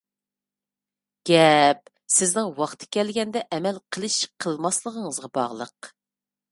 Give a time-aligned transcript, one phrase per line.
[1.29, 5.95] گەپ، سىزنىڭ ۋاقتى كەلگەندە ئەمەل قىلىش-قىلالماسلىقىڭىزغا باغلىق.